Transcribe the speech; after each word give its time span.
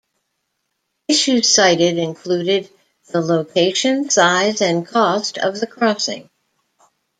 Issues 1.07 1.47
cited 1.53 1.99
included 1.99 2.67
the 3.11 3.21
location, 3.21 4.09
size 4.09 4.59
and 4.59 4.87
cost 4.87 5.37
of 5.37 5.59
the 5.59 5.67
crossing. 5.67 6.27